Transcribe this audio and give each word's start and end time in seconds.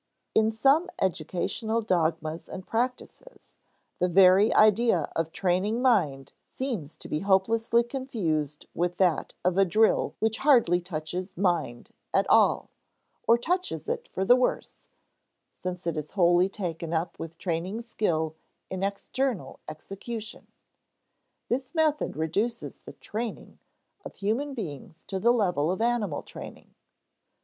In 0.33 0.51
some 0.51 0.89
educational 0.99 1.83
dogmas 1.83 2.49
and 2.49 2.65
practices, 2.65 3.57
the 3.99 4.07
very 4.09 4.51
idea 4.55 5.11
of 5.15 5.31
training 5.31 5.79
mind 5.79 6.33
seems 6.57 6.95
to 6.95 7.07
be 7.07 7.19
hopelessly 7.19 7.83
confused 7.83 8.65
with 8.73 8.97
that 8.97 9.35
of 9.45 9.59
a 9.59 9.63
drill 9.63 10.15
which 10.17 10.39
hardly 10.39 10.81
touches 10.81 11.37
mind 11.37 11.91
at 12.15 12.27
all 12.31 12.71
or 13.27 13.37
touches 13.37 13.87
it 13.87 14.07
for 14.11 14.25
the 14.25 14.35
worse 14.35 14.73
since 15.51 15.85
it 15.85 15.95
is 15.95 16.09
wholly 16.09 16.49
taken 16.49 16.95
up 16.95 17.19
with 17.19 17.37
training 17.37 17.79
skill 17.81 18.35
in 18.71 18.81
external 18.81 19.59
execution. 19.69 20.47
This 21.47 21.75
method 21.75 22.17
reduces 22.17 22.77
the 22.79 22.93
"training" 22.93 23.59
of 24.03 24.15
human 24.15 24.55
beings 24.55 25.03
to 25.03 25.19
the 25.19 25.31
level 25.31 25.69
of 25.71 25.79
animal 25.79 26.23
training. 26.23 26.73